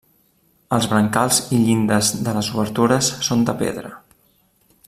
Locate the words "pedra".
3.65-3.97